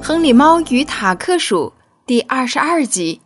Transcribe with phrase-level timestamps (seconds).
[0.02, 1.70] 《亨利猫与塔克鼠》
[2.06, 3.20] 第二十二集。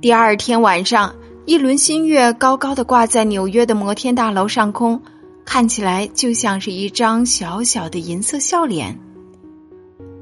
[0.00, 1.14] 第二天晚上，
[1.44, 5.00] 一轮新月高高的挂在纽约的摩天大楼上空，
[5.44, 8.98] 看起来就像是一张小小的银色笑脸。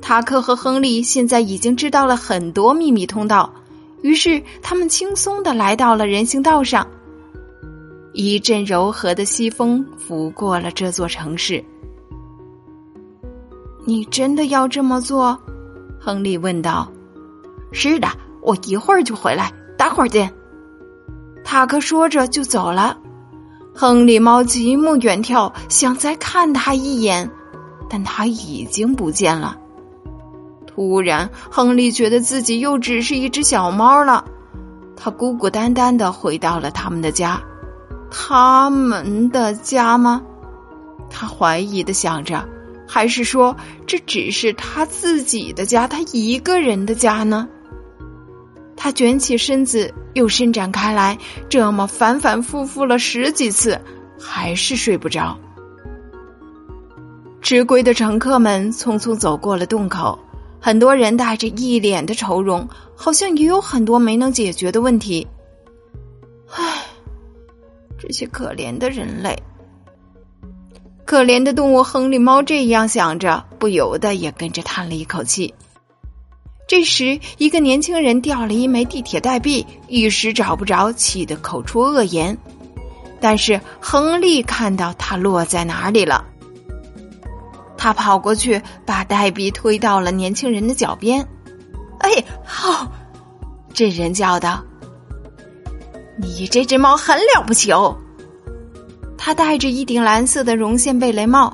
[0.02, 3.54] 塔克和亨利现在已经知道了很多秘密通道，
[4.02, 6.84] 于是他们轻松的来到了人行道上。
[8.12, 11.64] 一阵柔和的西风拂过了这座城市。
[13.86, 15.40] 你真的要这么做？
[16.00, 16.90] 亨利问道。
[17.72, 18.08] “是的，
[18.42, 20.34] 我一会儿就回来，待会儿见。”
[21.44, 22.98] 塔克说着就走了。
[23.72, 27.30] 亨利猫极目远眺，想再看他一眼，
[27.88, 29.56] 但他已经不见了。
[30.66, 34.24] 突然，亨利觉得自己又只是一只小猫了。
[34.96, 37.40] 他孤孤单单的回到了他们的家。
[38.10, 40.22] 他们的家吗？
[41.08, 42.44] 他怀疑的想着，
[42.86, 43.56] 还是说
[43.86, 47.48] 这只是他自己的家，他一个人的家呢？
[48.76, 53.80] 他卷起身子，又伸展开来，这么反反复复了十几次，
[54.20, 55.36] 还是睡不着。
[57.42, 60.18] 迟归的乘客们匆匆走过了洞口，
[60.60, 65.26] 很多人带着一脸的愁容，好像也有很多没能解决的问题。
[66.50, 66.82] 唉。
[67.98, 69.34] 这些可怜的人类，
[71.06, 75.54] 可怜的动物亨利猫这样想着，不由得也跟着叹了一口气。
[76.66, 82.36] 这时，一个年轻人掉了一枚地铁代币，一时找不着，气得口出恶言。
[83.20, 86.24] 但是亨利看到他落在哪里了，
[87.78, 91.26] 他跑过去，把代币推到了年轻人的脚边。
[92.00, 92.10] “哎，
[92.44, 92.90] 好！”
[93.72, 94.64] 这人叫道。
[96.18, 97.96] 你这只猫很了不起哦！
[99.26, 101.52] 他戴着一顶蓝色的绒线贝雷帽，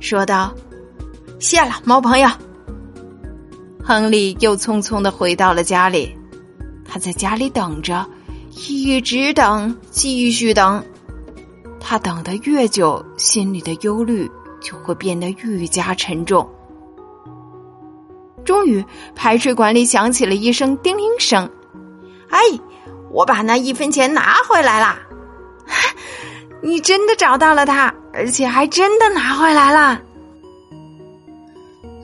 [0.00, 0.52] 说道
[1.38, 2.28] ：“谢了，猫朋友。”
[3.80, 6.12] 亨利又匆匆的回到了家里。
[6.84, 8.04] 他在家里等着，
[8.66, 10.84] 一直等，继续等。
[11.78, 14.28] 他等得越久，心里的忧虑
[14.60, 16.44] 就会变得愈加沉重。
[18.44, 18.84] 终于，
[19.14, 21.48] 排水管里响起了一声叮铃声
[22.30, 22.40] ，“哎！”
[23.12, 24.98] 我把那一分钱拿回来了，
[26.64, 30.00] 你真的找到了它，而且还真的拿回来了。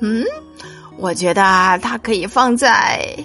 [0.03, 0.23] 嗯，
[0.99, 3.17] 我觉得它可以放在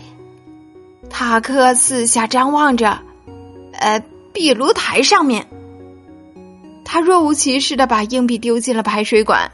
[1.09, 2.97] 塔克四下张望着，
[3.73, 4.01] 呃，
[4.34, 5.46] 壁炉台上面。
[6.85, 9.52] 他若无其事的把硬币丢进了排水管。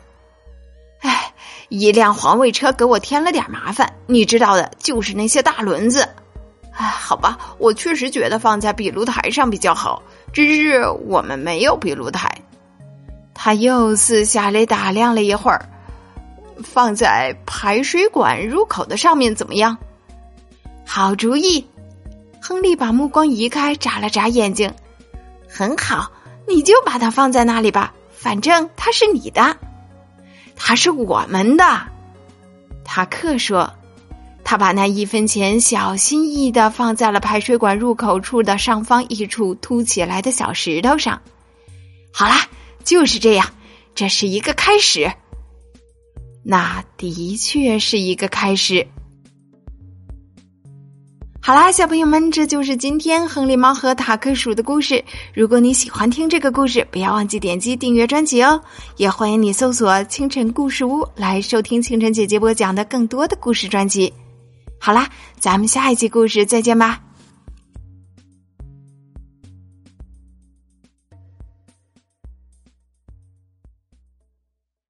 [1.00, 1.34] 哎，
[1.70, 6.08] 一辆环卫车给我添了点麻烦，你知道的，就是那些大轮子。
[6.74, 10.04] 哎，好吧，我确实觉得放在壁炉台上比较好，
[10.34, 12.30] 只是我们没有壁炉台。
[13.34, 15.68] 他又四下里打量了一会儿，
[16.64, 19.78] 放在排水管入口的上面怎么样？
[20.86, 21.66] 好主意。
[22.42, 24.74] 亨利把目光移开，眨了眨眼睛。
[25.48, 26.12] 很好，
[26.48, 29.58] 你就把它放在那里吧，反正它是你的，
[30.56, 31.64] 它是我们的。
[32.84, 33.72] 塔克说。
[34.52, 41.22] 他把那一分钱小心翼翼的放在了排水管入口处的上方一处凸起来的小石头上。
[42.12, 42.50] 好啦，
[42.84, 43.48] 就是这样，
[43.96, 45.10] 这是一个开始。
[46.44, 48.86] 那的确是一个开始。
[51.42, 55.02] 好啦，小朋友们，这就是今天亨利猫和塔克鼠的故事。
[55.34, 58.62] 如果你喜欢听这个故事，不要忘记点击订阅专辑哦。
[58.98, 64.12] 也欢迎你搜索“清晨故事屋”来收听清晨姐姐播讲的更多的故事专辑。
[64.84, 67.02] 好啦，咱们下一集故事再见吧。